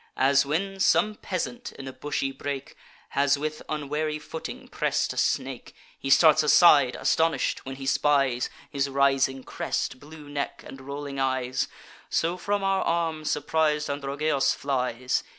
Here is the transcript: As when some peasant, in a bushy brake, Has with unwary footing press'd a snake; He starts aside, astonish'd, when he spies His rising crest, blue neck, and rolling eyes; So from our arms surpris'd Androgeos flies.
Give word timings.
As 0.17 0.47
when 0.47 0.79
some 0.79 1.13
peasant, 1.13 1.73
in 1.73 1.87
a 1.87 1.93
bushy 1.93 2.31
brake, 2.31 2.75
Has 3.09 3.37
with 3.37 3.61
unwary 3.69 4.17
footing 4.17 4.67
press'd 4.67 5.13
a 5.13 5.17
snake; 5.17 5.75
He 5.99 6.09
starts 6.09 6.41
aside, 6.41 6.95
astonish'd, 6.99 7.59
when 7.59 7.75
he 7.75 7.85
spies 7.85 8.49
His 8.71 8.89
rising 8.89 9.43
crest, 9.43 9.99
blue 9.99 10.27
neck, 10.27 10.63
and 10.65 10.81
rolling 10.81 11.19
eyes; 11.19 11.67
So 12.09 12.35
from 12.35 12.63
our 12.63 12.81
arms 12.81 13.29
surpris'd 13.29 13.91
Androgeos 13.91 14.55
flies. 14.55 15.23